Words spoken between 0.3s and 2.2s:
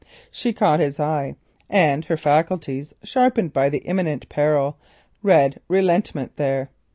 She caught his eye, and her